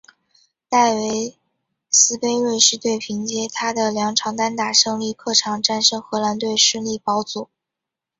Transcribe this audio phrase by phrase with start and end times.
[0.67, 1.37] 戴维
[1.91, 7.49] 斯杯瑞士队凭藉他的两场单打胜利客场战胜荷兰队顺利保组。